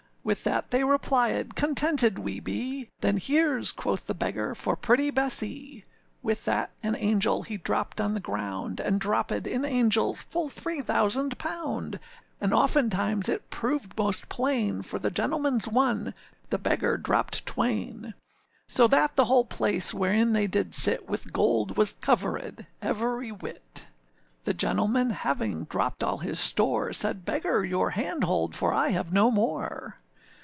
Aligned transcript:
â 0.21 0.23
With 0.23 0.43
that 0.43 0.69
they 0.69 0.81
replièd, 0.81 1.45
âContented 1.47 2.19
we 2.19 2.39
be!â 2.39 2.87
âThen 3.01 3.15
hereâs,â 3.15 3.75
quoth 3.75 4.05
the 4.05 4.13
beggar, 4.13 4.53
âfor 4.53 4.79
pretty 4.79 5.09
Bessee!â 5.09 5.83
With 6.21 6.45
that 6.45 6.71
an 6.83 6.95
angel 6.95 7.41
he 7.41 7.57
dropped 7.57 7.99
on 7.99 8.13
the 8.13 8.19
ground, 8.19 8.79
And 8.79 9.01
droppèd, 9.01 9.47
in 9.47 9.65
angels, 9.65 10.21
full 10.21 10.47
three 10.47 10.79
thousand 10.83 11.39
pound; 11.39 11.97
And 12.39 12.53
oftentimes 12.53 13.29
it 13.29 13.49
proved 13.49 13.97
most 13.97 14.29
plain, 14.29 14.83
For 14.83 14.99
the 14.99 15.09
gentlemanâs 15.09 15.67
one, 15.71 16.13
the 16.51 16.59
beggar 16.59 16.97
dropped 16.97 17.43
twain; 17.47 18.13
So 18.67 18.87
that 18.89 19.15
the 19.15 19.25
whole 19.25 19.45
place 19.45 19.91
wherein 19.91 20.33
they 20.33 20.45
did 20.45 20.75
sit, 20.75 21.09
With 21.09 21.33
gold 21.33 21.77
was 21.77 21.95
coverèd 21.95 22.67
every 22.79 23.31
whit. 23.31 23.87
The 24.43 24.53
gentleman 24.53 25.09
having 25.09 25.63
dropped 25.63 26.03
all 26.03 26.19
his 26.19 26.39
store, 26.39 26.93
Said, 26.93 27.25
âBeggar! 27.25 27.67
your 27.67 27.89
hand 27.89 28.23
hold, 28.25 28.55
for 28.55 28.71
I 28.71 28.89
have 28.89 29.11
no 29.11 29.31
more. 29.31 29.97